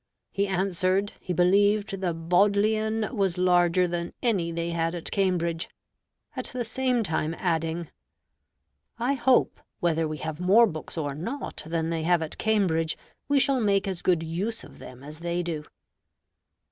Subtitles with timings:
[0.31, 5.69] He answered, he believed the Bodleian was larger than any they had at Cambridge;
[6.35, 7.87] at the same time adding,
[8.97, 13.39] "I hope, whether we have more books or not than they have at Cambridge, we
[13.39, 15.65] shall make as good use of them as they do."